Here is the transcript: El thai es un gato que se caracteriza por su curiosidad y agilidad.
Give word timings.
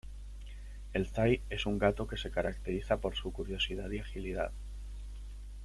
El 0.93 1.05
thai 1.11 1.43
es 1.51 1.67
un 1.67 1.77
gato 1.77 2.07
que 2.07 2.17
se 2.17 2.31
caracteriza 2.31 2.97
por 2.97 3.15
su 3.15 3.31
curiosidad 3.31 3.87
y 3.91 3.99
agilidad. 3.99 4.51